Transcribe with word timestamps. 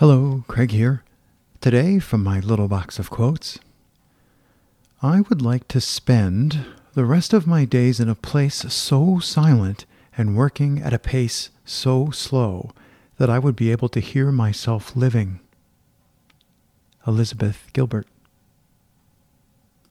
Hello, 0.00 0.44
Craig 0.48 0.70
here. 0.70 1.04
Today, 1.60 1.98
from 1.98 2.24
my 2.24 2.40
little 2.40 2.68
box 2.68 2.98
of 2.98 3.10
quotes, 3.10 3.58
I 5.02 5.20
would 5.20 5.42
like 5.42 5.68
to 5.68 5.78
spend 5.78 6.64
the 6.94 7.04
rest 7.04 7.34
of 7.34 7.46
my 7.46 7.66
days 7.66 8.00
in 8.00 8.08
a 8.08 8.14
place 8.14 8.64
so 8.72 9.18
silent 9.18 9.84
and 10.16 10.38
working 10.38 10.78
at 10.78 10.94
a 10.94 10.98
pace 10.98 11.50
so 11.66 12.10
slow 12.12 12.70
that 13.18 13.28
I 13.28 13.38
would 13.38 13.54
be 13.54 13.70
able 13.70 13.90
to 13.90 14.00
hear 14.00 14.32
myself 14.32 14.96
living. 14.96 15.38
Elizabeth 17.06 17.68
Gilbert. 17.74 18.06